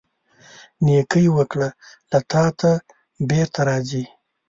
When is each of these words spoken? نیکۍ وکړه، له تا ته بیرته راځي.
نیکۍ 0.85 1.25
وکړه، 1.37 1.69
له 2.11 2.19
تا 2.31 2.43
ته 2.59 2.71
بیرته 3.29 3.61
راځي. 3.67 4.03